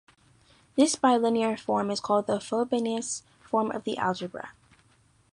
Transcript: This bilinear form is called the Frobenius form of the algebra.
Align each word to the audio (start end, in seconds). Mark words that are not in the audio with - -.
This 0.75 0.95
bilinear 0.95 1.55
form 1.59 1.91
is 1.91 1.99
called 1.99 2.25
the 2.25 2.39
Frobenius 2.39 3.21
form 3.43 3.69
of 3.69 3.83
the 3.83 3.99
algebra. 3.99 4.49